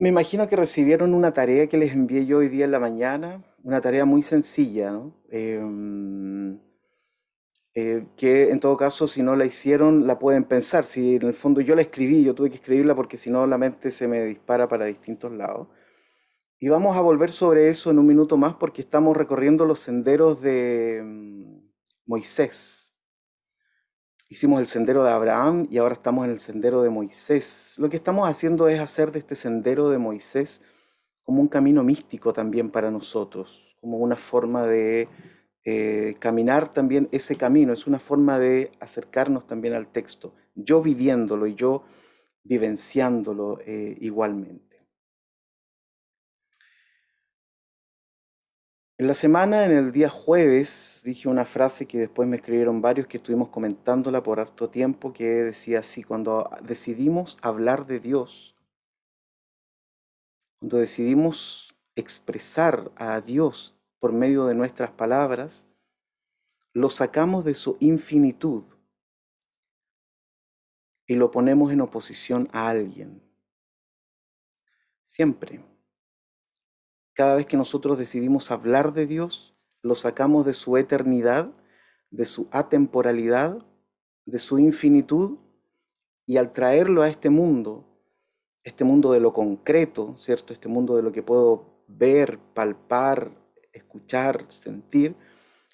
Me 0.00 0.08
imagino 0.08 0.48
que 0.48 0.56
recibieron 0.56 1.12
una 1.14 1.32
tarea 1.34 1.66
que 1.68 1.76
les 1.76 1.92
envié 1.92 2.24
yo 2.24 2.38
hoy 2.38 2.48
día 2.48 2.64
en 2.64 2.70
la 2.70 2.80
mañana, 2.80 3.44
una 3.62 3.82
tarea 3.82 4.06
muy 4.06 4.22
sencilla. 4.22 4.98
Em, 5.30 6.58
eh, 7.74 8.06
que 8.16 8.50
en 8.50 8.60
todo 8.60 8.76
caso, 8.78 9.06
si 9.06 9.22
no 9.22 9.36
la 9.36 9.44
hicieron, 9.44 10.06
la 10.06 10.18
pueden 10.18 10.44
pensar. 10.44 10.84
Si 10.86 11.16
en 11.16 11.22
el 11.24 11.34
fondo 11.34 11.60
yo 11.60 11.74
la 11.76 11.82
escribí, 11.82 12.24
yo 12.24 12.34
tuve 12.34 12.48
que 12.50 12.56
escribirla 12.56 12.94
porque 12.94 13.18
si 13.18 13.30
no 13.30 13.46
la 13.46 13.58
mente 13.58 13.92
se 13.92 14.08
me 14.08 14.24
dispara 14.24 14.68
para 14.68 14.86
distintos 14.86 15.32
lados. 15.32 15.68
Y 16.58 16.68
vamos 16.68 16.96
a 16.96 17.00
volver 17.02 17.30
sobre 17.30 17.68
eso 17.70 17.90
en 17.90 17.98
un 17.98 18.06
minuto 18.06 18.36
más 18.38 18.54
porque 18.54 18.82
estamos 18.82 19.16
recorriendo 19.16 19.66
los 19.66 19.80
senderos 19.80 20.40
de 20.40 21.02
mm, 21.04 21.58
Moisés. 22.06 22.79
Hicimos 24.32 24.60
el 24.60 24.68
sendero 24.68 25.02
de 25.02 25.10
Abraham 25.10 25.66
y 25.72 25.78
ahora 25.78 25.94
estamos 25.94 26.24
en 26.24 26.30
el 26.30 26.38
sendero 26.38 26.82
de 26.82 26.88
Moisés. 26.88 27.74
Lo 27.80 27.90
que 27.90 27.96
estamos 27.96 28.30
haciendo 28.30 28.68
es 28.68 28.78
hacer 28.78 29.10
de 29.10 29.18
este 29.18 29.34
sendero 29.34 29.90
de 29.90 29.98
Moisés 29.98 30.62
como 31.24 31.40
un 31.40 31.48
camino 31.48 31.82
místico 31.82 32.32
también 32.32 32.70
para 32.70 32.92
nosotros, 32.92 33.76
como 33.80 33.98
una 33.98 34.14
forma 34.14 34.68
de 34.68 35.08
eh, 35.64 36.14
caminar 36.20 36.72
también 36.72 37.08
ese 37.10 37.34
camino, 37.34 37.72
es 37.72 37.88
una 37.88 37.98
forma 37.98 38.38
de 38.38 38.70
acercarnos 38.78 39.48
también 39.48 39.74
al 39.74 39.88
texto, 39.88 40.32
yo 40.54 40.80
viviéndolo 40.80 41.48
y 41.48 41.56
yo 41.56 41.82
vivenciándolo 42.44 43.58
eh, 43.66 43.96
igualmente. 44.00 44.69
En 49.00 49.06
la 49.06 49.14
semana, 49.14 49.64
en 49.64 49.70
el 49.70 49.92
día 49.92 50.10
jueves, 50.10 51.00
dije 51.02 51.26
una 51.26 51.46
frase 51.46 51.86
que 51.86 51.96
después 51.96 52.28
me 52.28 52.36
escribieron 52.36 52.82
varios 52.82 53.06
que 53.06 53.16
estuvimos 53.16 53.48
comentándola 53.48 54.22
por 54.22 54.40
harto 54.40 54.68
tiempo, 54.68 55.14
que 55.14 55.24
decía 55.24 55.78
así, 55.78 56.02
cuando 56.02 56.50
decidimos 56.60 57.38
hablar 57.40 57.86
de 57.86 57.98
Dios, 57.98 58.54
cuando 60.58 60.76
decidimos 60.76 61.74
expresar 61.96 62.90
a 62.94 63.22
Dios 63.22 63.74
por 64.00 64.12
medio 64.12 64.44
de 64.44 64.54
nuestras 64.54 64.90
palabras, 64.90 65.66
lo 66.74 66.90
sacamos 66.90 67.46
de 67.46 67.54
su 67.54 67.78
infinitud 67.80 68.64
y 71.06 71.14
lo 71.14 71.30
ponemos 71.30 71.72
en 71.72 71.80
oposición 71.80 72.50
a 72.52 72.68
alguien. 72.68 73.22
Siempre. 75.04 75.64
Cada 77.20 77.34
vez 77.34 77.44
que 77.44 77.58
nosotros 77.58 77.98
decidimos 77.98 78.50
hablar 78.50 78.94
de 78.94 79.06
Dios, 79.06 79.54
lo 79.82 79.94
sacamos 79.94 80.46
de 80.46 80.54
su 80.54 80.78
eternidad, 80.78 81.50
de 82.10 82.24
su 82.24 82.48
atemporalidad, 82.50 83.58
de 84.24 84.38
su 84.38 84.58
infinitud, 84.58 85.36
y 86.24 86.38
al 86.38 86.54
traerlo 86.54 87.02
a 87.02 87.10
este 87.10 87.28
mundo, 87.28 87.84
este 88.64 88.84
mundo 88.84 89.12
de 89.12 89.20
lo 89.20 89.34
concreto, 89.34 90.14
¿cierto? 90.16 90.54
Este 90.54 90.68
mundo 90.68 90.96
de 90.96 91.02
lo 91.02 91.12
que 91.12 91.22
puedo 91.22 91.84
ver, 91.88 92.38
palpar, 92.54 93.32
escuchar, 93.74 94.46
sentir, 94.48 95.14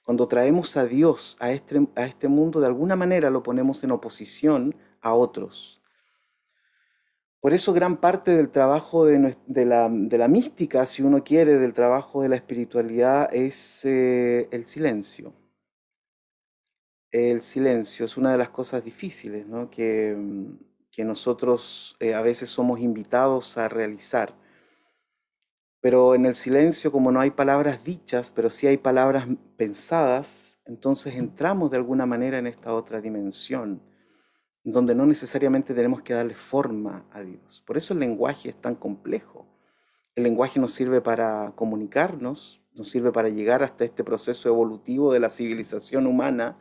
cuando 0.05 0.27
traemos 0.27 0.77
a 0.77 0.85
Dios 0.85 1.37
a 1.39 1.53
este, 1.53 1.87
a 1.95 2.07
este 2.07 2.27
mundo, 2.27 2.59
de 2.59 2.67
alguna 2.67 2.97
manera 2.97 3.31
lo 3.31 3.45
ponemos 3.45 3.85
en 3.85 3.93
oposición 3.93 4.75
a 5.01 5.15
otros, 5.15 5.81
por 7.47 7.55
eso 7.55 7.73
gran 7.73 7.99
parte 7.99 8.33
del 8.33 8.49
trabajo 8.49 9.05
de, 9.05 9.65
la, 9.65 10.29
mística, 10.29 10.85
si 10.85 11.05
uno 11.05 11.23
quiere, 11.23 11.61
del 11.61 11.75
trabajo 11.75 12.23
de 12.23 12.29
la 12.29 12.35
espiritualidad 12.35 13.33
es 13.33 13.85
eh, 13.85 14.49
el 14.51 14.67
silencio. 14.67 15.33
El 17.13 17.43
silencio 17.43 18.05
es 18.05 18.17
una 18.17 18.33
de 18.33 18.39
las 18.39 18.49
cosas 18.49 18.83
difíciles 18.83 19.47
que, 19.71 20.17
nosotros 20.99 21.97
eh, 22.01 22.15
a 22.15 22.21
veces 22.21 22.51
somos 22.51 22.81
invitados 22.81 23.57
a 23.57 23.69
realizar. 23.69 24.35
Pero 25.81 26.17
en 26.17 26.27
el 26.27 26.35
silencio, 26.35 26.91
como 26.91 27.13
no 27.13 27.21
hay 27.21 27.31
palabras 27.31 27.85
dichas, 27.85 28.29
pero 28.29 28.51
sí 28.51 28.67
hay 28.67 28.79
palabras 28.79 29.29
pensadas, 29.57 30.59
entonces 30.65 31.15
entramos 31.15 31.71
de 31.71 31.77
alguna 31.77 32.07
manera 32.07 32.39
en 32.41 32.49
esta 32.49 32.75
otra 32.75 33.01
dimensión 33.01 33.81
donde 34.73 34.97
no 34.97 35.07
necesariamente 35.07 35.75
tenemos 35.75 36.03
que 36.03 36.13
darle 36.13 36.35
forma 36.35 37.05
a 37.13 37.21
Dios. 37.21 37.63
Por 37.65 37.77
eso 37.77 37.95
el 37.95 38.01
lenguaje 38.01 38.49
es 38.49 38.61
tan 38.61 38.75
complejo. 38.75 39.47
El 40.17 40.25
lenguaje 40.25 40.59
nos 40.59 40.73
sirve 40.73 41.01
para 41.01 41.53
comunicarnos, 41.55 42.61
nos 42.75 42.89
sirve 42.91 43.13
para 43.13 43.29
llegar 43.29 43.63
hasta 43.63 43.85
este 43.85 44.03
proceso 44.03 44.49
evolutivo 44.49 45.13
de 45.13 45.21
la 45.21 45.31
civilización 45.31 46.09
humana, 46.09 46.59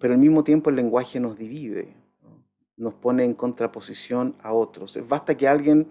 pero 0.00 0.14
al 0.14 0.18
mismo 0.18 0.42
tiempo 0.42 0.70
el 0.70 0.76
lenguaje 0.76 1.20
nos 1.20 1.38
divide, 1.38 1.94
nos 2.76 2.94
pone 2.94 3.24
en 3.24 3.34
contraposición 3.34 4.34
a 4.42 4.52
otros. 4.52 4.98
Basta 5.06 5.36
que 5.36 5.46
alguien 5.46 5.86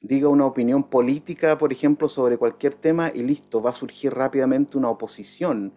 diga 0.00 0.26
una 0.26 0.44
opinión 0.44 0.82
política, 0.82 1.56
por 1.56 1.72
ejemplo, 1.72 2.08
sobre 2.08 2.36
cualquier 2.36 2.74
tema 2.74 3.12
y 3.14 3.22
listo, 3.22 3.62
va 3.62 3.70
a 3.70 3.74
surgir 3.74 4.12
rápidamente 4.12 4.76
una 4.76 4.90
oposición 4.90 5.72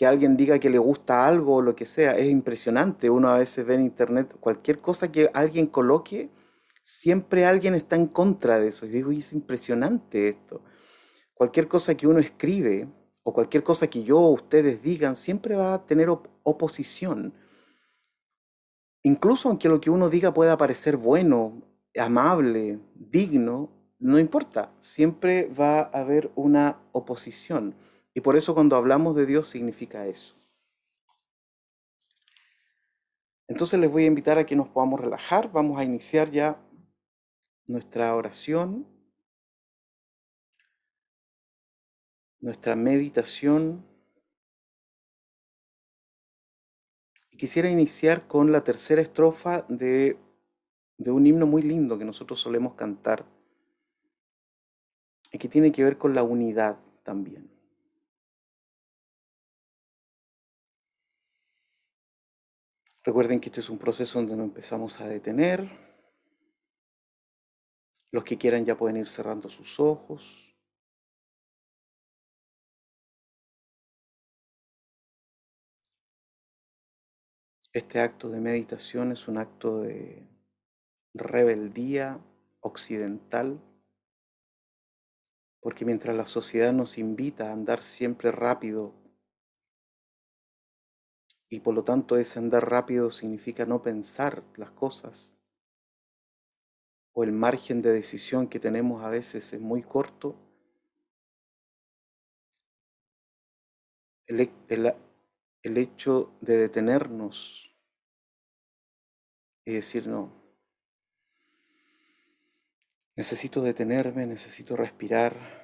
que 0.00 0.06
alguien 0.06 0.34
diga 0.34 0.58
que 0.58 0.70
le 0.70 0.78
gusta 0.78 1.26
algo 1.26 1.56
o 1.56 1.60
lo 1.60 1.76
que 1.76 1.84
sea, 1.84 2.12
es 2.12 2.26
impresionante. 2.30 3.10
Uno 3.10 3.28
a 3.28 3.36
veces 3.36 3.66
ve 3.66 3.74
en 3.74 3.82
internet 3.82 4.34
cualquier 4.40 4.78
cosa 4.78 5.12
que 5.12 5.30
alguien 5.34 5.66
coloque, 5.66 6.30
siempre 6.82 7.44
alguien 7.44 7.74
está 7.74 7.96
en 7.96 8.06
contra 8.06 8.58
de 8.58 8.68
eso. 8.68 8.86
Y 8.86 8.88
digo, 8.88 9.12
y 9.12 9.18
es 9.18 9.34
impresionante 9.34 10.30
esto. 10.30 10.62
Cualquier 11.34 11.68
cosa 11.68 11.94
que 11.94 12.06
uno 12.06 12.18
escribe 12.18 12.88
o 13.22 13.34
cualquier 13.34 13.62
cosa 13.62 13.88
que 13.88 14.02
yo 14.02 14.18
o 14.18 14.32
ustedes 14.32 14.82
digan, 14.82 15.16
siempre 15.16 15.54
va 15.54 15.74
a 15.74 15.84
tener 15.84 16.08
oposición. 16.08 17.34
Incluso 19.02 19.50
aunque 19.50 19.68
lo 19.68 19.82
que 19.82 19.90
uno 19.90 20.08
diga 20.08 20.32
pueda 20.32 20.56
parecer 20.56 20.96
bueno, 20.96 21.60
amable, 21.94 22.78
digno, 22.94 23.68
no 23.98 24.18
importa, 24.18 24.72
siempre 24.80 25.46
va 25.48 25.80
a 25.80 26.00
haber 26.00 26.30
una 26.36 26.78
oposición. 26.92 27.74
Y 28.14 28.20
por 28.20 28.36
eso 28.36 28.54
cuando 28.54 28.76
hablamos 28.76 29.14
de 29.14 29.26
Dios 29.26 29.48
significa 29.48 30.06
eso. 30.06 30.34
Entonces 33.46 33.80
les 33.80 33.90
voy 33.90 34.04
a 34.04 34.06
invitar 34.06 34.38
a 34.38 34.46
que 34.46 34.56
nos 34.56 34.68
podamos 34.68 35.00
relajar. 35.00 35.50
Vamos 35.50 35.78
a 35.78 35.84
iniciar 35.84 36.30
ya 36.30 36.56
nuestra 37.66 38.14
oración, 38.14 38.86
nuestra 42.40 42.76
meditación. 42.76 43.84
Y 47.30 47.36
quisiera 47.36 47.68
iniciar 47.68 48.26
con 48.26 48.52
la 48.52 48.62
tercera 48.62 49.02
estrofa 49.02 49.64
de, 49.68 50.16
de 50.98 51.10
un 51.10 51.26
himno 51.26 51.46
muy 51.46 51.62
lindo 51.62 51.98
que 51.98 52.04
nosotros 52.04 52.40
solemos 52.40 52.74
cantar 52.74 53.24
y 55.32 55.38
que 55.38 55.48
tiene 55.48 55.72
que 55.72 55.82
ver 55.84 55.98
con 55.98 56.14
la 56.14 56.22
unidad 56.22 56.78
también. 57.02 57.59
Recuerden 63.02 63.40
que 63.40 63.48
este 63.48 63.60
es 63.60 63.70
un 63.70 63.78
proceso 63.78 64.18
donde 64.18 64.36
no 64.36 64.44
empezamos 64.44 65.00
a 65.00 65.08
detener. 65.08 65.70
Los 68.12 68.24
que 68.24 68.36
quieran 68.36 68.64
ya 68.64 68.76
pueden 68.76 68.98
ir 68.98 69.08
cerrando 69.08 69.48
sus 69.48 69.80
ojos. 69.80 70.46
Este 77.72 78.00
acto 78.00 78.28
de 78.28 78.40
meditación 78.40 79.12
es 79.12 79.28
un 79.28 79.38
acto 79.38 79.82
de 79.82 80.28
rebeldía 81.14 82.18
occidental, 82.60 83.60
porque 85.60 85.84
mientras 85.84 86.16
la 86.16 86.26
sociedad 86.26 86.72
nos 86.72 86.98
invita 86.98 87.48
a 87.48 87.52
andar 87.52 87.80
siempre 87.80 88.32
rápido 88.32 88.99
y 91.50 91.58
por 91.60 91.74
lo 91.74 91.82
tanto 91.82 92.16
ese 92.16 92.38
andar 92.38 92.70
rápido 92.70 93.10
significa 93.10 93.66
no 93.66 93.82
pensar 93.82 94.44
las 94.56 94.70
cosas. 94.70 95.32
O 97.12 97.24
el 97.24 97.32
margen 97.32 97.82
de 97.82 97.92
decisión 97.92 98.46
que 98.46 98.60
tenemos 98.60 99.04
a 99.04 99.08
veces 99.08 99.52
es 99.52 99.60
muy 99.60 99.82
corto. 99.82 100.36
El, 104.26 104.48
el 104.68 105.76
hecho 105.76 106.32
de 106.40 106.56
detenernos 106.56 107.74
y 109.64 109.74
decir 109.74 110.06
no. 110.06 110.32
Necesito 113.16 113.60
detenerme, 113.60 114.24
necesito 114.24 114.76
respirar, 114.76 115.59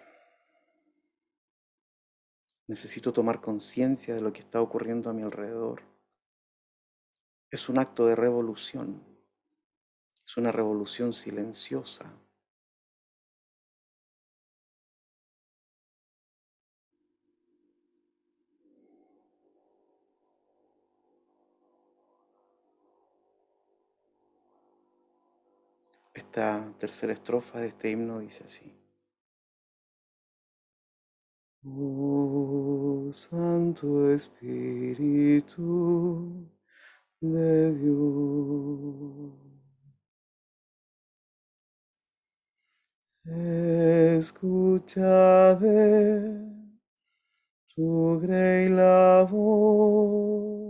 Necesito 2.68 3.12
tomar 3.12 3.40
conciencia 3.40 4.14
de 4.14 4.20
lo 4.20 4.32
que 4.32 4.40
está 4.40 4.60
ocurriendo 4.60 5.08
a 5.08 5.12
mi 5.12 5.22
alrededor. 5.22 5.82
Es 7.50 7.68
un 7.68 7.78
acto 7.78 8.06
de 8.06 8.16
revolución. 8.16 9.02
Es 10.26 10.36
una 10.36 10.50
revolución 10.50 11.12
silenciosa. 11.12 12.12
Esta 26.12 26.72
tercera 26.78 27.12
estrofa 27.12 27.60
de 27.60 27.68
este 27.68 27.90
himno 27.90 28.18
dice 28.18 28.44
así. 28.44 28.85
Oh 31.68 33.10
Santo 33.12 34.12
Espíritu 34.12 35.52
de 37.20 37.72
Dios, 37.72 39.32
escuchad 44.16 45.58
tu 47.74 48.18
grey 48.20 48.68
la 48.68 49.26
voz. 49.28 50.66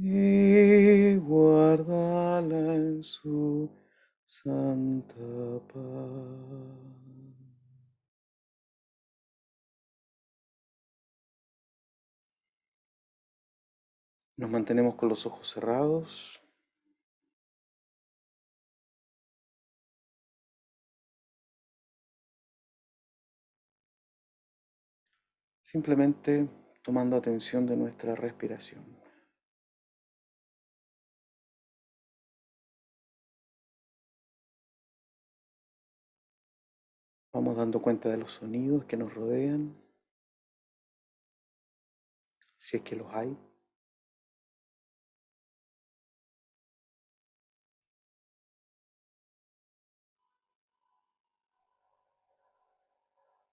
y 0.00 1.16
guárdala 1.16 2.74
en 2.76 3.02
su 3.02 3.68
santa 4.26 5.60
paz. 5.72 6.47
Nos 14.38 14.48
mantenemos 14.48 14.94
con 14.94 15.08
los 15.08 15.26
ojos 15.26 15.50
cerrados. 15.50 16.40
Simplemente 25.64 26.48
tomando 26.84 27.16
atención 27.16 27.66
de 27.66 27.76
nuestra 27.76 28.14
respiración. 28.14 28.84
Vamos 37.32 37.56
dando 37.56 37.82
cuenta 37.82 38.08
de 38.08 38.18
los 38.18 38.32
sonidos 38.32 38.84
que 38.84 38.96
nos 38.96 39.12
rodean, 39.12 39.76
si 42.56 42.76
es 42.76 42.82
que 42.84 42.94
los 42.94 43.12
hay. 43.12 43.47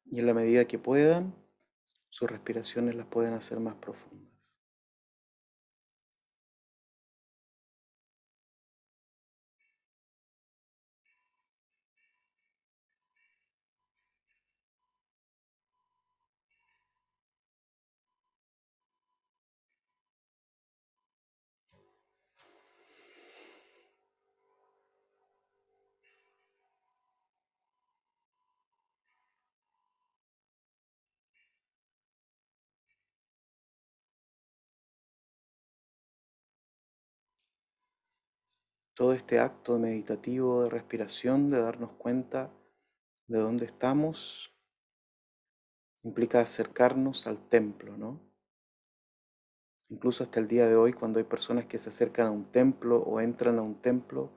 Y 0.06 0.19
en 0.19 0.25
la 0.28 0.34
medida 0.34 0.66
que 0.66 0.80
puedan, 0.80 1.36
sus 2.10 2.30
respiraciones 2.30 2.96
las 2.96 3.07
pueden 3.07 3.34
hacer 3.34 3.60
más 3.60 3.75
profundas. 3.75 4.25
Todo 38.96 39.12
este 39.12 39.40
acto 39.40 39.78
meditativo 39.78 40.64
de 40.64 40.70
respiración, 40.70 41.50
de 41.50 41.62
darnos 41.62 41.92
cuenta 41.92 42.50
de 43.28 43.40
dónde 43.40 43.66
estamos, 43.66 44.54
implica 46.04 46.40
acercarnos 46.40 47.28
al 47.28 47.50
templo, 47.50 47.98
¿no? 47.98 48.22
Incluso 49.90 50.24
hasta 50.24 50.40
el 50.40 50.48
día 50.48 50.66
de 50.68 50.76
hoy, 50.76 50.94
cuando 50.94 51.20
hay 51.20 51.26
personas 51.26 51.66
que 51.66 51.78
se 51.78 51.90
acercan 51.90 52.28
a 52.28 52.32
un 52.32 52.52
templo 52.52 53.00
o 53.00 53.20
entran 53.20 53.60
a 53.60 53.62
un 53.62 53.82
templo, 53.82 54.32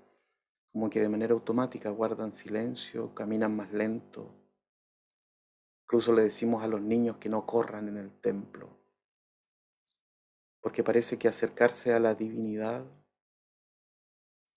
como 0.72 0.90
que 0.90 1.00
de 1.00 1.08
manera 1.08 1.34
automática 1.34 1.90
guardan 1.90 2.34
silencio, 2.34 3.14
caminan 3.14 3.54
más 3.56 3.72
lento. 3.72 4.34
Incluso 5.84 6.12
le 6.12 6.22
decimos 6.22 6.62
a 6.64 6.66
los 6.66 6.82
niños 6.82 7.16
que 7.18 7.28
no 7.28 7.46
corran 7.46 7.88
en 7.88 7.96
el 7.96 8.10
templo, 8.20 8.68
porque 10.60 10.82
parece 10.82 11.16
que 11.18 11.28
acercarse 11.28 11.94
a 11.94 12.00
la 12.00 12.14
divinidad 12.14 12.84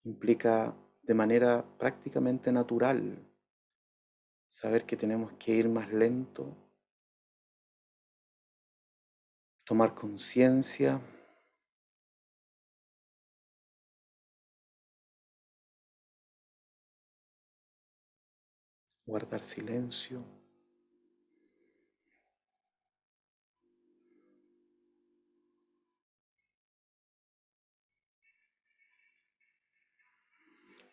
implica 0.03 0.75
de 1.03 1.13
manera 1.13 1.63
prácticamente 1.77 2.51
natural 2.51 3.17
saber 4.47 4.85
que 4.85 4.97
tenemos 4.97 5.31
que 5.33 5.53
ir 5.53 5.69
más 5.69 5.91
lento, 5.91 6.55
tomar 9.63 9.95
conciencia, 9.95 10.99
guardar 19.05 19.45
silencio. 19.45 20.40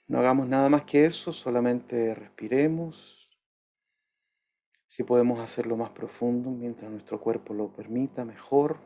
No 0.09 0.19
hagamos 0.19 0.49
nada 0.49 0.71
más 0.71 0.85
que 0.85 1.05
eso, 1.05 1.35
solamente 1.35 2.15
respiremos. 2.15 3.29
Si 4.87 5.05
podemos 5.05 5.38
hacerlo 5.38 5.77
más 5.77 5.91
profundo 5.91 6.50
mientras 6.50 6.91
nuestro 6.91 7.21
cuerpo 7.21 7.53
lo 7.53 7.71
permita, 7.71 8.25
mejor. 8.25 8.79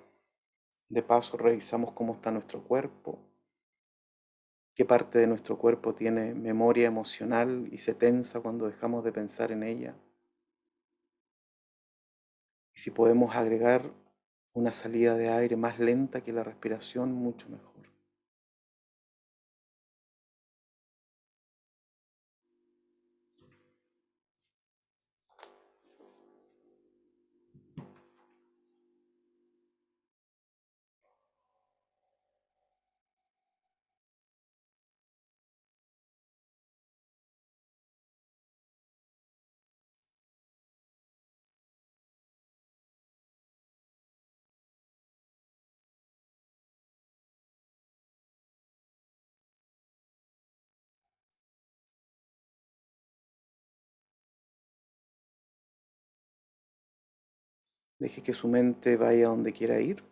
De 0.89 1.01
paso, 1.01 1.37
revisamos 1.37 1.93
cómo 1.93 2.15
está 2.15 2.33
nuestro 2.33 2.65
cuerpo, 2.65 3.21
qué 4.75 4.85
parte 4.85 5.21
de 5.21 5.27
nuestro 5.27 5.57
cuerpo 5.57 5.95
tiene 5.95 6.35
memoria 6.35 6.87
emocional 6.89 7.69
y 7.71 7.79
se 7.79 7.95
tensa 7.95 8.41
cuando 8.41 8.67
dejamos 8.67 9.05
de 9.05 9.13
pensar 9.13 9.53
en 9.53 9.63
ella. 9.63 9.95
Y 12.75 12.81
si 12.81 12.91
podemos 12.91 13.35
agregar 13.37 13.91
una 14.55 14.73
salida 14.73 15.15
de 15.15 15.31
aire 15.31 15.57
más 15.57 15.79
lenta 15.79 16.23
que 16.23 16.33
la 16.33 16.43
respiración, 16.43 17.13
mucho 17.13 17.49
mejor. 17.49 17.72
Deje 58.03 58.21
que 58.21 58.33
su 58.33 58.49
mente 58.49 58.97
vaya 58.97 59.29
donde 59.29 59.53
quiera 59.53 59.81
ir. 59.81 60.03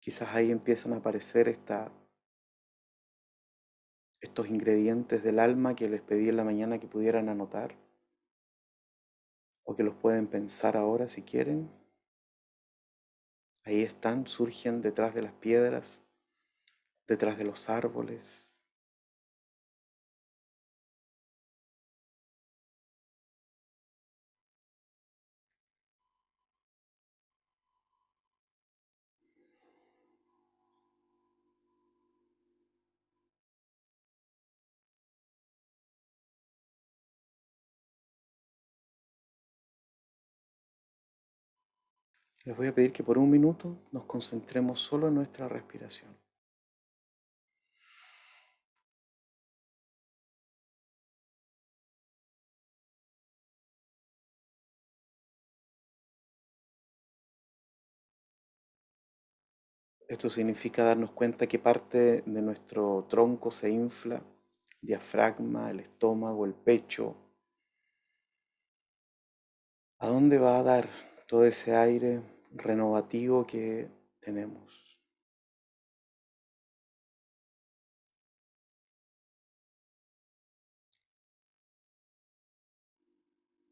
Quizás 0.00 0.34
ahí 0.34 0.50
empiezan 0.50 0.94
a 0.94 0.96
aparecer 0.96 1.48
esta, 1.48 1.92
estos 4.22 4.48
ingredientes 4.48 5.22
del 5.22 5.38
alma 5.38 5.76
que 5.76 5.90
les 5.90 6.00
pedí 6.00 6.30
en 6.30 6.38
la 6.38 6.44
mañana 6.44 6.80
que 6.80 6.86
pudieran 6.86 7.28
anotar 7.28 7.76
o 9.64 9.76
que 9.76 9.82
los 9.82 9.94
pueden 9.96 10.28
pensar 10.28 10.78
ahora 10.78 11.10
si 11.10 11.20
quieren. 11.20 11.68
Ahí 13.64 13.82
están, 13.82 14.26
surgen 14.26 14.80
detrás 14.80 15.14
de 15.14 15.20
las 15.20 15.34
piedras, 15.34 16.00
detrás 17.06 17.36
de 17.36 17.44
los 17.44 17.68
árboles. 17.68 18.43
Les 42.44 42.54
voy 42.54 42.66
a 42.66 42.74
pedir 42.74 42.92
que 42.92 43.02
por 43.02 43.16
un 43.16 43.30
minuto 43.30 43.74
nos 43.90 44.04
concentremos 44.04 44.78
solo 44.78 45.08
en 45.08 45.14
nuestra 45.14 45.48
respiración. 45.48 46.14
Esto 60.06 60.28
significa 60.28 60.84
darnos 60.84 61.12
cuenta 61.12 61.46
que 61.46 61.58
parte 61.58 62.22
de 62.26 62.42
nuestro 62.42 63.06
tronco 63.08 63.50
se 63.50 63.70
infla, 63.70 64.22
diafragma, 64.82 65.70
el 65.70 65.80
estómago, 65.80 66.44
el 66.44 66.52
pecho. 66.52 67.16
¿A 69.98 70.08
dónde 70.08 70.36
va 70.36 70.58
a 70.58 70.62
dar 70.62 70.90
todo 71.26 71.46
ese 71.46 71.74
aire 71.74 72.33
renovativo 72.54 73.46
que 73.46 73.88
tenemos? 74.20 74.72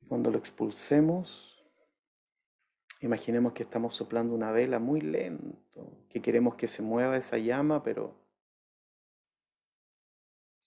Cuando 0.08 0.30
lo 0.30 0.38
expulsemos, 0.38 1.52
Imaginemos 3.02 3.52
que 3.52 3.64
estamos 3.64 3.96
soplando 3.96 4.32
una 4.32 4.52
vela 4.52 4.78
muy 4.78 5.00
lento, 5.00 6.06
que 6.08 6.22
queremos 6.22 6.54
que 6.54 6.68
se 6.68 6.82
mueva 6.82 7.16
esa 7.16 7.36
llama, 7.36 7.82
pero 7.82 8.14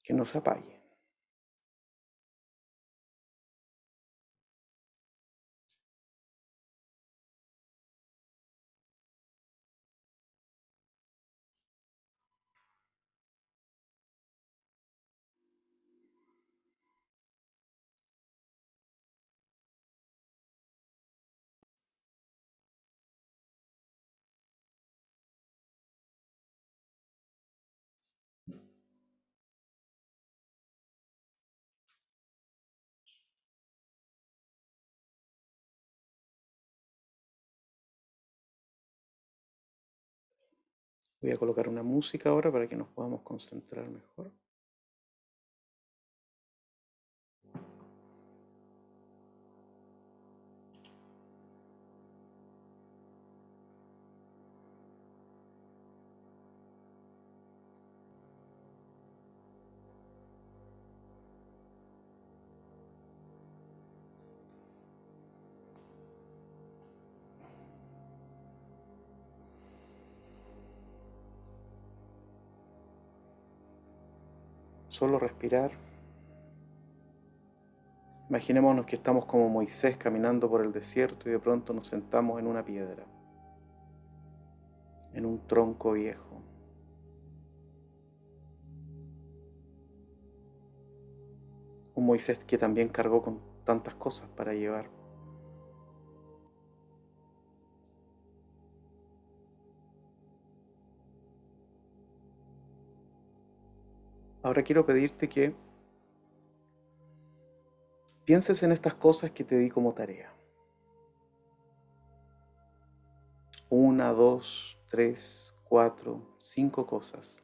que 0.03 0.13
no 0.13 0.25
se 0.25 0.39
apague. 0.39 0.74
Voy 41.25 41.33
a 41.33 41.37
colocar 41.37 41.67
una 41.67 41.81
música 41.81 42.29
ahora 42.29 42.51
para 42.51 42.69
que 42.69 42.75
nos 42.75 42.87
podamos 42.89 43.23
concentrar 43.23 43.89
mejor. 43.89 44.31
Solo 74.95 75.19
respirar. 75.19 75.71
Imaginémonos 78.29 78.85
que 78.85 78.95
estamos 78.95 79.25
como 79.25 79.49
Moisés 79.49 79.97
caminando 79.97 80.49
por 80.49 80.63
el 80.63 80.71
desierto 80.71 81.27
y 81.27 81.33
de 81.33 81.39
pronto 81.39 81.73
nos 81.73 81.87
sentamos 81.87 82.39
en 82.39 82.47
una 82.47 82.63
piedra, 82.63 83.03
en 85.11 85.25
un 85.25 85.45
tronco 85.47 85.91
viejo. 85.91 86.41
Un 91.95 92.05
Moisés 92.05 92.39
que 92.45 92.57
también 92.57 92.87
cargó 92.87 93.21
con 93.21 93.41
tantas 93.65 93.95
cosas 93.95 94.29
para 94.29 94.53
llevar. 94.53 94.85
Ahora 104.45 104.61
quiero 104.61 104.85
pedirte 104.85 105.27
que 105.27 105.55
pienses 108.25 108.61
en 108.61 108.73
estas 108.73 108.93
cosas 108.93 109.31
que 109.31 109.43
te 109.43 109.57
di 109.57 109.71
como 109.71 109.95
tarea. 109.95 110.31
Una, 113.71 114.13
dos, 114.13 114.77
tres, 114.87 115.51
cuatro, 115.63 116.37
cinco 116.43 116.85
cosas. 116.85 117.43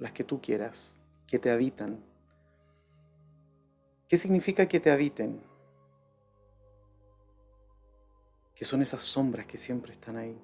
Las 0.00 0.10
que 0.10 0.24
tú 0.24 0.40
quieras, 0.42 0.96
que 1.28 1.38
te 1.38 1.52
habitan. 1.52 2.04
¿Qué 4.08 4.18
significa 4.18 4.66
que 4.66 4.80
te 4.80 4.90
habiten? 4.90 5.40
Que 8.56 8.64
son 8.64 8.82
esas 8.82 9.04
sombras 9.04 9.46
que 9.46 9.58
siempre 9.58 9.92
están 9.92 10.16
ahí 10.16 10.36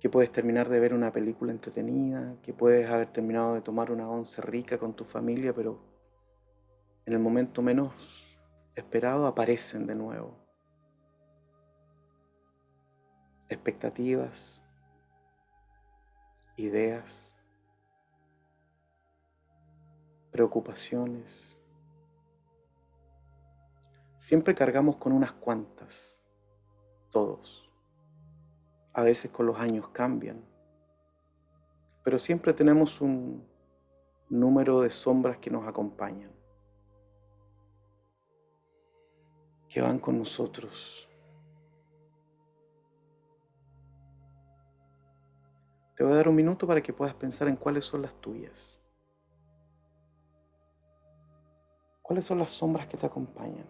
que 0.00 0.08
puedes 0.08 0.32
terminar 0.32 0.70
de 0.70 0.80
ver 0.80 0.94
una 0.94 1.12
película 1.12 1.52
entretenida, 1.52 2.34
que 2.42 2.54
puedes 2.54 2.88
haber 2.90 3.12
terminado 3.12 3.54
de 3.54 3.60
tomar 3.60 3.92
una 3.92 4.08
once 4.08 4.40
rica 4.40 4.78
con 4.78 4.94
tu 4.94 5.04
familia, 5.04 5.54
pero 5.54 5.78
en 7.04 7.12
el 7.12 7.18
momento 7.18 7.60
menos 7.60 7.92
esperado 8.74 9.26
aparecen 9.26 9.86
de 9.86 9.94
nuevo. 9.94 10.38
Expectativas, 13.50 14.64
ideas, 16.56 17.36
preocupaciones. 20.30 21.58
Siempre 24.16 24.54
cargamos 24.54 24.96
con 24.96 25.12
unas 25.12 25.32
cuantas, 25.32 26.24
todos 27.10 27.69
a 28.92 29.02
veces 29.02 29.30
con 29.30 29.46
los 29.46 29.58
años 29.58 29.88
cambian, 29.88 30.44
pero 32.02 32.18
siempre 32.18 32.52
tenemos 32.52 33.00
un 33.00 33.46
número 34.28 34.80
de 34.80 34.90
sombras 34.90 35.38
que 35.38 35.50
nos 35.50 35.66
acompañan, 35.66 36.30
que 39.68 39.80
van 39.80 39.98
con 39.98 40.18
nosotros. 40.18 41.08
Te 45.96 46.04
voy 46.04 46.14
a 46.14 46.16
dar 46.16 46.28
un 46.28 46.34
minuto 46.34 46.66
para 46.66 46.82
que 46.82 46.92
puedas 46.94 47.14
pensar 47.14 47.46
en 47.48 47.56
cuáles 47.56 47.84
son 47.84 48.00
las 48.00 48.14
tuyas. 48.14 48.80
¿Cuáles 52.00 52.24
son 52.24 52.38
las 52.38 52.50
sombras 52.50 52.86
que 52.88 52.96
te 52.96 53.06
acompañan? 53.06 53.66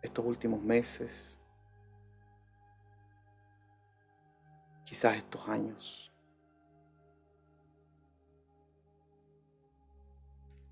Estos 0.00 0.24
últimos 0.24 0.60
meses, 0.62 1.38
quizás 4.92 5.16
estos 5.16 5.48
años. 5.48 6.12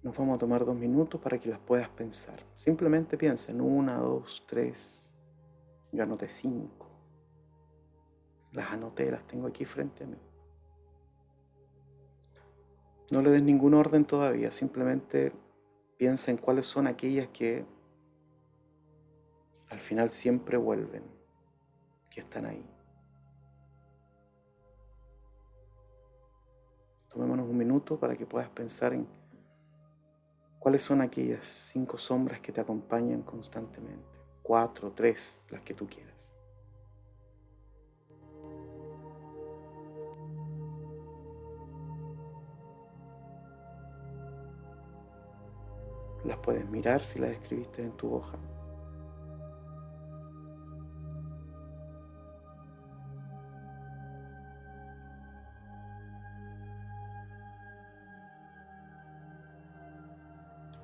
Nos 0.03 0.15
vamos 0.15 0.37
a 0.37 0.39
tomar 0.39 0.63
dos 0.63 0.77
minutos 0.77 1.19
para 1.19 1.39
que 1.39 1.49
las 1.49 1.59
puedas 1.59 1.89
pensar. 1.89 2.39
Simplemente 2.55 3.17
piensa 3.17 3.51
en 3.51 3.63
una, 3.63 3.97
dos, 3.97 4.45
tres. 4.47 5.09
Yo 5.91 6.03
anoté 6.03 6.29
cinco. 6.29 6.87
Las 8.53 8.71
anoté, 8.71 9.11
las 9.11 9.27
tengo 9.27 9.47
aquí 9.47 9.65
frente 9.65 10.05
a 10.05 10.07
mí. 10.07 10.19
No 13.11 13.23
le 13.23 13.31
des 13.31 13.43
ningún 13.43 13.73
orden 13.73 14.05
todavía, 14.05 14.53
simplemente 14.53 15.33
piensa 15.97 16.31
en 16.31 16.37
cuáles 16.37 16.67
son 16.67 16.87
aquellas 16.87 17.29
que 17.29 17.65
al 19.71 19.81
final 19.81 20.11
siempre 20.11 20.59
vuelven, 20.59 21.05
que 22.11 22.21
están 22.21 22.45
ahí. 22.45 22.80
Tomémonos 27.11 27.49
un 27.49 27.57
minuto 27.57 27.99
para 27.99 28.17
que 28.17 28.25
puedas 28.25 28.49
pensar 28.51 28.95
en 28.95 29.07
cuáles 30.61 30.83
son 30.83 31.01
aquellas 31.01 31.45
cinco 31.45 31.99
sombras 31.99 32.41
que 32.41 32.53
te 32.53 32.61
acompañan 32.61 33.23
constantemente. 33.23 34.19
Cuatro, 34.43 34.93
tres, 34.93 35.43
las 35.51 35.63
que 35.63 35.75
tú 35.75 35.89
quieras. 35.89 36.15
Las 46.25 46.39
puedes 46.39 46.69
mirar 46.69 47.01
si 47.01 47.19
las 47.19 47.31
escribiste 47.31 47.83
en 47.83 47.93
tu 47.93 48.15
hoja. 48.15 48.39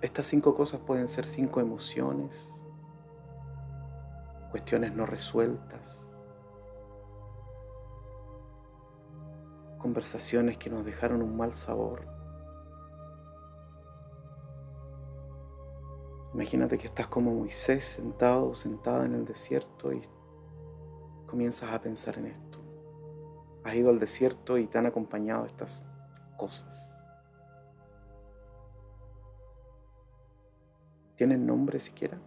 Estas 0.07 0.27
cinco 0.27 0.55
cosas 0.55 0.81
pueden 0.81 1.09
ser 1.09 1.27
cinco 1.27 1.59
emociones, 1.59 2.49
cuestiones 4.53 4.95
no 4.95 5.05
resueltas, 5.05 6.07
conversaciones 9.79 10.59
que 10.59 10.71
nos 10.71 10.85
dejaron 10.85 11.23
un 11.23 11.37
mal 11.37 11.57
sabor. 11.57 12.07
Imagínate 16.35 16.79
que 16.79 16.87
estás 16.87 17.09
como 17.09 17.35
Moisés 17.35 17.85
sentado 17.85 18.51
o 18.51 18.55
sentada 18.55 19.07
en 19.07 19.15
el 19.15 19.25
desierto 19.25 19.93
y 19.93 20.09
comienzas 21.27 21.73
a 21.73 21.81
pensar 21.81 22.17
en 22.19 22.27
esto. 22.27 22.61
Has 23.65 23.75
ido 23.75 23.91
al 23.91 23.99
desierto 23.99 24.57
y 24.57 24.69
te 24.69 24.79
han 24.79 24.87
acompañado 24.87 25.47
estas 25.47 25.85
cosas. 26.37 26.96
¿Tienen 31.17 31.47
nombre 31.47 31.81
siquiera? 31.81 32.19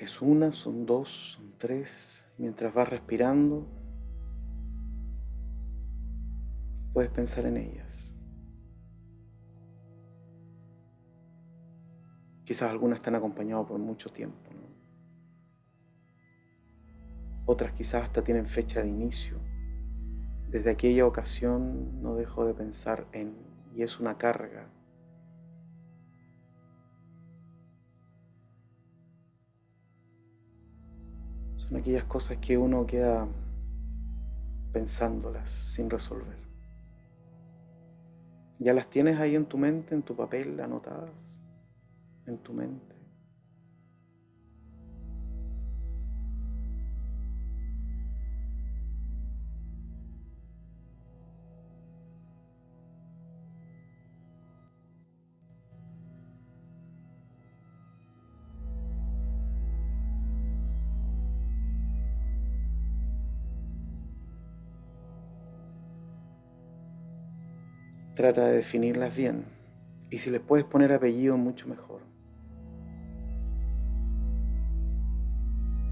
Es 0.00 0.22
una, 0.22 0.50
son 0.50 0.86
dos, 0.86 1.34
son 1.36 1.52
tres. 1.58 2.26
Mientras 2.38 2.72
vas 2.72 2.88
respirando, 2.88 3.66
puedes 6.94 7.10
pensar 7.10 7.44
en 7.44 7.58
ellas. 7.58 8.14
Quizás 12.44 12.70
algunas 12.70 13.00
están 13.00 13.14
acompañadas 13.14 13.66
por 13.66 13.78
mucho 13.78 14.08
tiempo. 14.08 14.50
Otras 17.44 17.72
quizás 17.72 18.04
hasta 18.04 18.24
tienen 18.24 18.46
fecha 18.46 18.80
de 18.80 18.88
inicio. 18.88 19.36
Desde 20.48 20.70
aquella 20.70 21.04
ocasión 21.04 22.00
no 22.00 22.14
dejo 22.14 22.46
de 22.46 22.54
pensar 22.54 23.06
en, 23.12 23.34
y 23.76 23.82
es 23.82 24.00
una 24.00 24.16
carga 24.16 24.70
Son 31.70 31.78
aquellas 31.78 32.02
cosas 32.02 32.38
que 32.38 32.58
uno 32.58 32.84
queda 32.84 33.28
pensándolas 34.72 35.48
sin 35.48 35.88
resolver. 35.88 36.36
Ya 38.58 38.74
las 38.74 38.90
tienes 38.90 39.20
ahí 39.20 39.36
en 39.36 39.46
tu 39.46 39.56
mente, 39.56 39.94
en 39.94 40.02
tu 40.02 40.16
papel, 40.16 40.58
anotadas, 40.58 41.12
en 42.26 42.38
tu 42.38 42.52
mente. 42.52 42.89
Trata 68.20 68.48
de 68.48 68.56
definirlas 68.56 69.16
bien. 69.16 69.46
Y 70.10 70.18
si 70.18 70.28
les 70.28 70.42
puedes 70.42 70.66
poner 70.66 70.92
apellido, 70.92 71.38
mucho 71.38 71.66
mejor. 71.66 72.02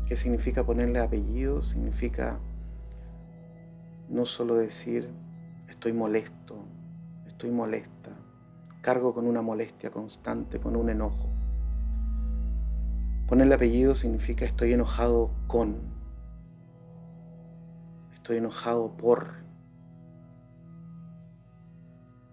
¿Qué 0.06 0.14
significa 0.14 0.62
ponerle 0.62 0.98
apellido? 0.98 1.62
Significa 1.62 2.38
no 4.10 4.26
solo 4.26 4.56
decir 4.56 5.08
estoy 5.70 5.94
molesto, 5.94 6.66
estoy 7.26 7.50
molesta, 7.50 8.10
cargo 8.82 9.14
con 9.14 9.26
una 9.26 9.40
molestia 9.40 9.90
constante, 9.90 10.60
con 10.60 10.76
un 10.76 10.90
enojo. 10.90 11.30
Ponerle 13.26 13.54
apellido 13.54 13.94
significa 13.94 14.44
estoy 14.44 14.74
enojado 14.74 15.30
con, 15.46 15.78
estoy 18.12 18.36
enojado 18.36 18.98
por, 18.98 19.47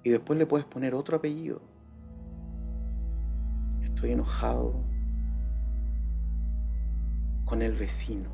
y 0.06 0.12
después 0.12 0.38
le 0.38 0.46
puedes 0.46 0.68
poner 0.68 0.94
otro 0.94 1.18
apellido. 1.18 1.62
Estoy 3.82 4.12
enojado 4.12 4.76
con 7.44 7.64
el 7.64 7.74
vecino. 7.74 8.30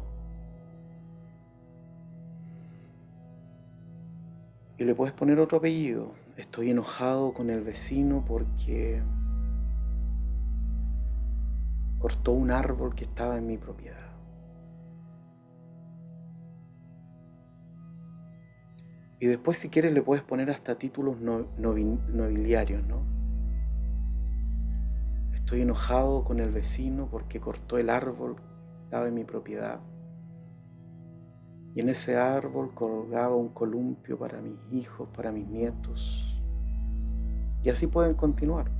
Y 4.77 4.84
le 4.84 4.93
puedes 4.93 5.13
poner 5.13 5.39
otro 5.39 5.60
apellido. 5.60 6.12
Estoy 6.36 6.71
enojado 6.71 7.34
con 7.34 7.49
el 7.49 7.62
vecino 7.62 8.25
porque 8.27 9.01
cortó 11.99 12.34
un 12.34 12.51
árbol 12.51 12.95
que 12.95 13.05
estaba 13.05 13.38
en 13.38 13.47
mi 13.47 13.57
propiedad. 13.57 14.12
Y 19.21 19.27
después 19.27 19.60
si 19.60 19.69
quieres 19.69 19.93
le 19.93 20.01
puedes 20.01 20.23
poner 20.23 20.49
hasta 20.49 20.79
títulos 20.79 21.17
nobiliarios, 21.21 22.84
¿no? 22.88 23.03
Estoy 25.36 25.62
enojado 25.62 26.23
con 26.23 26.39
el 26.39 26.49
vecino 26.49 27.07
porque 27.07 27.39
cortó 27.39 27.77
el 27.77 27.91
árbol 27.91 28.38
que 28.38 28.84
estaba 28.86 29.07
en 29.07 29.13
mi 29.13 29.23
propiedad. 29.23 29.79
Y 31.75 31.81
en 31.81 31.89
ese 31.89 32.17
árbol 32.17 32.73
colgaba 32.73 33.36
un 33.36 33.49
columpio 33.49 34.17
para 34.17 34.41
mis 34.41 34.57
hijos, 34.71 35.07
para 35.15 35.31
mis 35.31 35.47
nietos. 35.47 36.41
Y 37.63 37.69
así 37.69 37.86
pueden 37.86 38.15
continuar. 38.15 38.71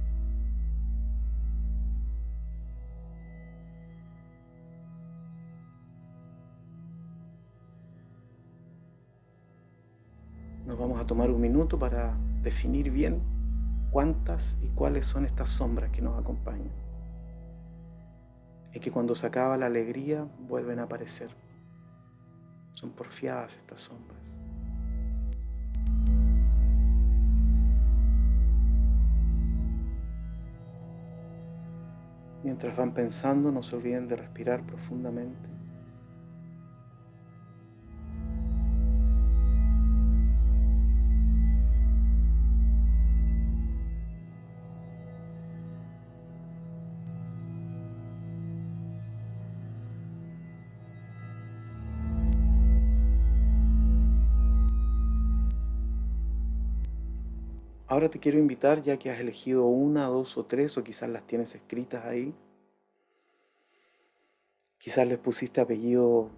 tomar 11.12 11.30
un 11.30 11.42
minuto 11.42 11.78
para 11.78 12.16
definir 12.42 12.90
bien 12.90 13.22
cuántas 13.92 14.58
y 14.62 14.70
cuáles 14.70 15.06
son 15.06 15.26
estas 15.26 15.50
sombras 15.50 15.92
que 15.92 16.02
nos 16.02 16.18
acompañan. 16.18 16.72
Y 18.74 18.80
que 18.80 18.92
cuando 18.92 19.14
se 19.14 19.28
acaba 19.28 19.58
la 19.58 19.66
alegría 19.66 20.26
vuelven 20.48 20.80
a 20.80 20.84
aparecer. 20.84 21.30
Son 22.72 22.92
porfiadas 22.92 23.58
estas 23.58 23.82
sombras. 23.82 24.22
Mientras 32.42 32.78
van 32.78 32.94
pensando, 32.94 33.52
no 33.52 33.62
se 33.64 33.76
olviden 33.76 34.08
de 34.08 34.16
respirar 34.16 34.64
profundamente. 34.64 35.51
Ahora 57.92 58.10
te 58.10 58.20
quiero 58.20 58.38
invitar, 58.38 58.84
ya 58.84 58.98
que 58.98 59.12
has 59.12 59.20
elegido 59.20 59.66
una, 59.66 60.06
dos 60.06 60.38
o 60.38 60.46
tres, 60.46 60.78
o 60.78 60.84
quizás 60.86 61.10
las 61.10 61.28
tienes 61.28 61.56
escritas 61.56 62.06
ahí. 62.06 62.34
Quizás 64.78 65.06
les 65.06 65.20
pusiste 65.20 65.60
apellido 65.60 66.30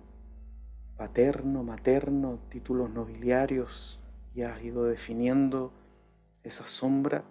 paterno, 0.97 1.63
materno, 1.63 2.39
títulos 2.49 2.89
nobiliarios 2.89 3.99
y 4.33 4.41
has 4.41 4.63
ido 4.63 4.85
definiendo 4.85 5.71
esa 6.41 6.65
sombra. 6.65 7.23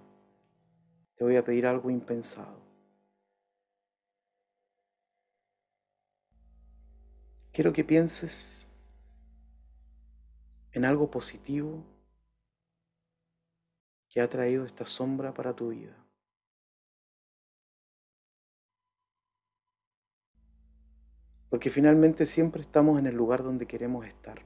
Te 1.17 1.25
voy 1.25 1.35
a 1.35 1.45
pedir 1.45 1.67
algo 1.67 1.91
impensado. 1.91 2.61
Quiero 7.53 7.73
que 7.73 7.83
pienses 7.83 8.69
en 10.71 10.85
algo 10.85 11.11
positivo 11.11 11.83
que 14.13 14.21
ha 14.21 14.29
traído 14.29 14.67
esta 14.67 14.85
sombra 14.85 15.33
para 15.33 15.57
tu 15.57 15.71
vida. 15.71 15.97
Porque 21.49 21.71
finalmente 21.71 22.27
siempre 22.27 22.61
estamos 22.61 22.99
en 22.99 23.07
el 23.07 23.15
lugar 23.15 23.43
donde 23.43 23.67
queremos 23.67 24.07
estar. 24.07 24.43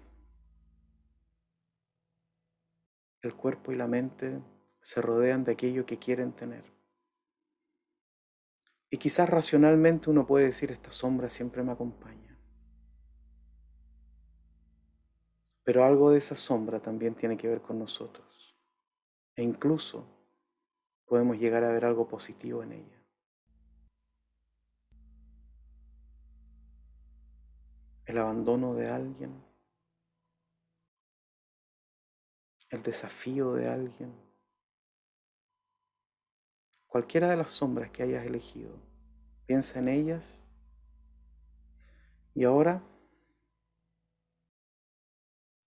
El 3.22 3.34
cuerpo 3.34 3.72
y 3.72 3.74
la 3.74 3.88
mente 3.88 4.40
se 4.82 5.02
rodean 5.02 5.42
de 5.42 5.52
aquello 5.52 5.84
que 5.84 5.98
quieren 5.98 6.32
tener. 6.32 6.64
Y 8.88 8.98
quizás 8.98 9.28
racionalmente 9.28 10.10
uno 10.10 10.28
puede 10.28 10.46
decir, 10.46 10.70
esta 10.70 10.92
sombra 10.92 11.28
siempre 11.28 11.64
me 11.64 11.72
acompaña. 11.72 12.38
Pero 15.64 15.84
algo 15.84 16.12
de 16.12 16.18
esa 16.18 16.36
sombra 16.36 16.78
también 16.78 17.16
tiene 17.16 17.36
que 17.36 17.48
ver 17.48 17.60
con 17.60 17.80
nosotros 17.80 18.35
e 19.36 19.42
incluso 19.42 20.06
podemos 21.04 21.38
llegar 21.38 21.62
a 21.62 21.70
ver 21.70 21.84
algo 21.84 22.08
positivo 22.08 22.62
en 22.62 22.72
ella. 22.72 23.02
El 28.06 28.18
abandono 28.18 28.74
de 28.74 28.88
alguien, 28.88 29.44
el 32.70 32.82
desafío 32.82 33.52
de 33.54 33.68
alguien, 33.68 34.14
cualquiera 36.86 37.28
de 37.28 37.36
las 37.36 37.50
sombras 37.50 37.90
que 37.90 38.04
hayas 38.04 38.24
elegido, 38.24 38.72
piensa 39.44 39.80
en 39.80 39.88
ellas. 39.88 40.42
Y 42.34 42.44
ahora 42.44 42.82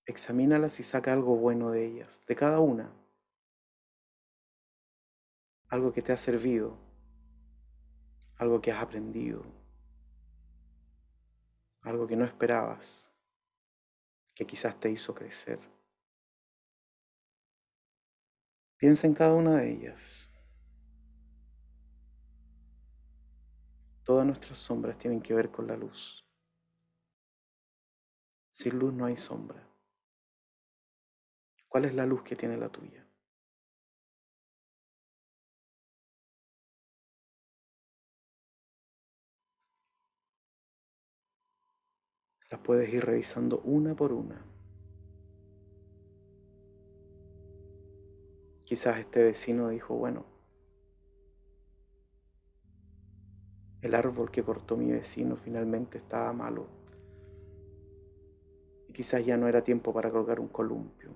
examínalas 0.05 0.79
y 0.79 0.83
saca 0.83 1.13
algo 1.13 1.35
bueno 1.35 1.71
de 1.71 1.85
ellas, 1.85 2.25
de 2.25 2.35
cada 2.35 2.59
una 2.59 2.98
algo 5.69 5.93
que 5.93 6.01
te 6.01 6.11
ha 6.11 6.17
servido, 6.17 6.77
algo 8.37 8.59
que 8.59 8.71
has 8.71 8.81
aprendido, 8.81 9.45
algo 11.81 12.07
que 12.07 12.15
no 12.15 12.25
esperabas, 12.25 13.09
que 14.33 14.45
quizás 14.45 14.79
te 14.79 14.89
hizo 14.89 15.13
crecer. 15.13 15.59
Piensa 18.77 19.07
en 19.07 19.13
cada 19.13 19.33
una 19.33 19.57
de 19.57 19.71
ellas. 19.71 20.31
Todas 24.03 24.25
nuestras 24.25 24.57
sombras 24.57 24.97
tienen 24.97 25.21
que 25.21 25.35
ver 25.35 25.51
con 25.51 25.67
la 25.67 25.75
luz. 25.75 26.25
Sin 28.51 28.79
luz 28.79 28.93
no 28.93 29.05
hay 29.05 29.17
sombra. 29.17 29.67
¿Cuál 31.67 31.85
es 31.85 31.93
la 31.93 32.05
luz 32.05 32.23
que 32.23 32.35
tiene 32.35 32.57
la 32.57 32.69
tuya? 32.69 33.08
Las 42.49 42.59
puedes 42.61 42.91
ir 42.91 43.05
revisando 43.05 43.61
una 43.63 43.95
por 43.95 44.11
una. 44.11 44.43
Quizás 48.63 48.99
este 48.99 49.23
vecino 49.23 49.69
dijo, 49.69 49.95
bueno, 49.95 50.25
el 53.81 53.95
árbol 53.95 54.31
que 54.31 54.43
cortó 54.43 54.75
mi 54.77 54.91
vecino 54.91 55.35
finalmente 55.35 55.99
estaba 55.99 56.33
malo. 56.33 56.67
Y 58.87 58.93
quizás 58.93 59.25
ya 59.25 59.37
no 59.37 59.47
era 59.47 59.63
tiempo 59.63 59.93
para 59.93 60.09
colgar 60.09 60.39
un 60.39 60.47
columpio. 60.47 61.11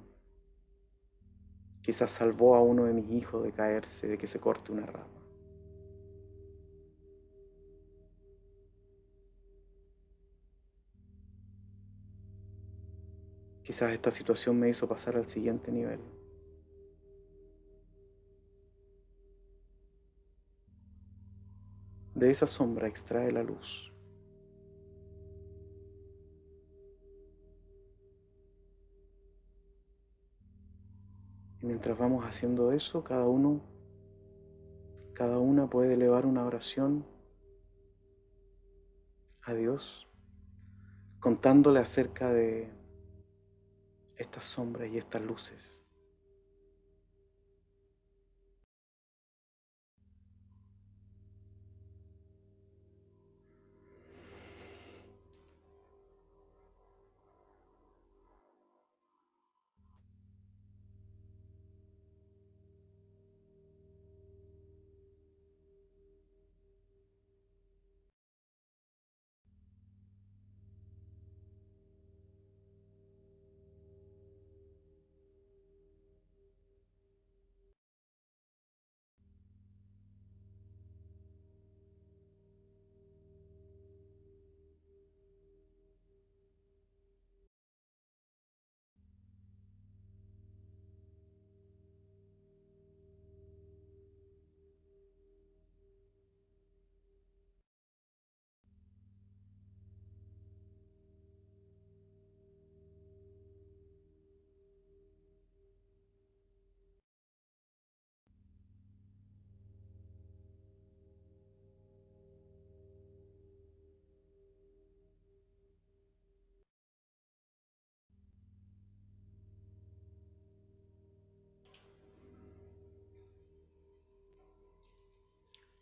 Quizás 1.82 2.12
salvó 2.12 2.56
a 2.56 2.62
uno 2.62 2.86
de 2.86 2.94
mis 2.94 3.10
hijos 3.12 3.44
de 3.44 3.52
caerse, 3.52 4.08
de 4.08 4.18
que 4.18 4.28
se 4.28 4.40
corte 4.40 4.72
una 4.72 4.86
rama. 4.86 5.23
Quizás 13.64 13.94
esta 13.94 14.12
situación 14.12 14.60
me 14.60 14.70
hizo 14.70 14.88
pasar 14.88 15.16
al 15.16 15.28
siguiente 15.28 15.72
nivel. 15.72 16.00
De 22.14 22.30
esa 22.30 22.46
sombra 22.46 22.88
extrae 22.88 23.32
la 23.32 23.42
luz. 23.42 23.92
Y 31.62 31.66
mientras 31.66 31.98
vamos 31.98 32.26
haciendo 32.26 32.74
eso, 32.74 33.06
cada 33.06 33.26
uno, 33.26 33.62
cada 35.14 35.40
una 35.40 35.70
puede 35.70 35.94
elevar 35.94 36.26
una 36.26 36.46
oración 36.46 37.06
a 39.44 39.54
Dios, 39.54 40.08
contándole 41.22 41.80
acerca 41.80 42.32
de 42.34 42.83
estas 44.18 44.46
sombras 44.46 44.90
y 44.90 44.98
estas 44.98 45.22
luces. 45.22 45.83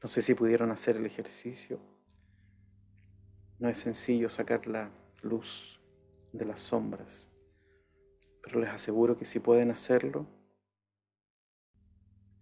No 0.01 0.09
sé 0.09 0.21
si 0.21 0.33
pudieron 0.33 0.71
hacer 0.71 0.97
el 0.97 1.05
ejercicio. 1.05 1.79
No 3.59 3.69
es 3.69 3.79
sencillo 3.79 4.29
sacar 4.29 4.65
la 4.65 4.89
luz 5.21 5.79
de 6.33 6.45
las 6.45 6.61
sombras, 6.61 7.29
pero 8.41 8.59
les 8.59 8.69
aseguro 8.69 9.17
que 9.17 9.25
si 9.25 9.39
pueden 9.39 9.69
hacerlo, 9.69 10.25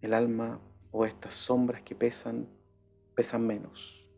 el 0.00 0.14
alma 0.14 0.60
o 0.90 1.04
estas 1.04 1.34
sombras 1.34 1.82
que 1.82 1.94
pesan, 1.94 2.48
pesan 3.14 3.46
menos. 3.46 4.08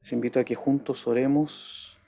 Les 0.00 0.12
invito 0.12 0.40
a 0.40 0.44
que 0.44 0.54
juntos 0.54 1.06
oremos 1.06 1.98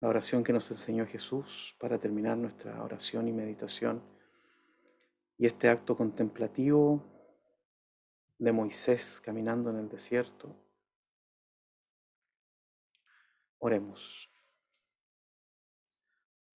la 0.00 0.08
oración 0.08 0.44
que 0.44 0.52
nos 0.52 0.70
enseñó 0.70 1.06
Jesús 1.06 1.74
para 1.78 1.98
terminar 1.98 2.36
nuestra 2.36 2.82
oración 2.82 3.28
y 3.28 3.32
meditación 3.32 4.15
y 5.38 5.46
este 5.46 5.68
acto 5.68 5.96
contemplativo 5.96 7.02
de 8.38 8.52
Moisés 8.52 9.20
caminando 9.20 9.70
en 9.70 9.78
el 9.78 9.88
desierto. 9.88 10.54
Oremos. 13.58 14.30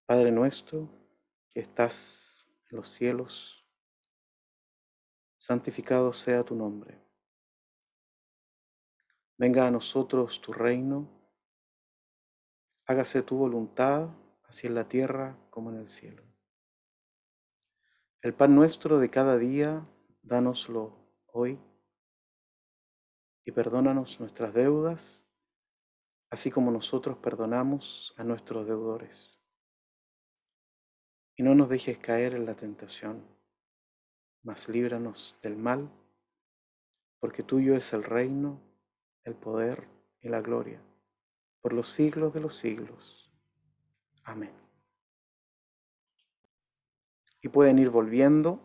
Padre 0.06 0.30
nuestro, 0.32 0.88
que 1.50 1.60
estás 1.60 2.48
en 2.70 2.76
los 2.76 2.88
cielos, 2.88 3.64
santificado 5.38 6.12
sea 6.12 6.44
tu 6.44 6.54
nombre. 6.54 6.98
Venga 9.36 9.66
a 9.66 9.70
nosotros 9.70 10.40
tu 10.40 10.52
reino, 10.52 11.08
hágase 12.86 13.22
tu 13.22 13.36
voluntad, 13.36 14.10
así 14.44 14.66
en 14.66 14.74
la 14.74 14.88
tierra 14.88 15.38
como 15.48 15.70
en 15.70 15.78
el 15.78 15.88
cielo. 15.88 16.29
El 18.22 18.34
pan 18.34 18.54
nuestro 18.54 18.98
de 18.98 19.08
cada 19.08 19.38
día, 19.38 19.86
dánoslo 20.22 20.94
hoy 21.32 21.58
y 23.46 23.52
perdónanos 23.52 24.20
nuestras 24.20 24.52
deudas, 24.52 25.24
así 26.28 26.50
como 26.50 26.70
nosotros 26.70 27.16
perdonamos 27.16 28.12
a 28.18 28.24
nuestros 28.24 28.66
deudores. 28.66 29.40
Y 31.34 31.42
no 31.42 31.54
nos 31.54 31.70
dejes 31.70 31.98
caer 31.98 32.34
en 32.34 32.44
la 32.44 32.54
tentación, 32.54 33.24
mas 34.42 34.68
líbranos 34.68 35.38
del 35.42 35.56
mal, 35.56 35.90
porque 37.20 37.42
tuyo 37.42 37.74
es 37.74 37.90
el 37.94 38.04
reino, 38.04 38.60
el 39.24 39.34
poder 39.34 39.88
y 40.20 40.28
la 40.28 40.42
gloria, 40.42 40.82
por 41.62 41.72
los 41.72 41.88
siglos 41.88 42.34
de 42.34 42.40
los 42.40 42.54
siglos. 42.54 43.32
Amén. 44.24 44.69
Y 47.42 47.48
pueden 47.48 47.78
ir 47.78 47.90
volviendo 47.90 48.60